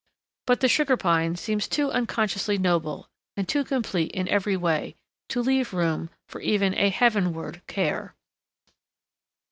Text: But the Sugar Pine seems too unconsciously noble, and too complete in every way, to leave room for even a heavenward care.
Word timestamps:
But 0.47 0.61
the 0.61 0.67
Sugar 0.67 0.97
Pine 0.97 1.35
seems 1.35 1.67
too 1.67 1.91
unconsciously 1.91 2.57
noble, 2.57 3.07
and 3.37 3.47
too 3.47 3.63
complete 3.63 4.09
in 4.13 4.27
every 4.29 4.57
way, 4.57 4.95
to 5.29 5.43
leave 5.43 5.75
room 5.75 6.09
for 6.27 6.41
even 6.41 6.73
a 6.73 6.89
heavenward 6.89 7.61
care. 7.67 8.15